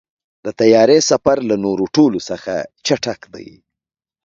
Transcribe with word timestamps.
د 0.45 0.47
طیارې 0.59 0.99
سفر 1.09 1.37
له 1.49 1.55
نورو 1.65 1.85
ټولو 1.95 2.19
څخه 2.29 2.53
چټک 2.85 3.21
دی. 3.33 3.49